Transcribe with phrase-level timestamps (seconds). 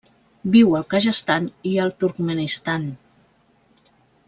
[0.53, 2.89] Viu al Kazakhstan i el Turkmenistan.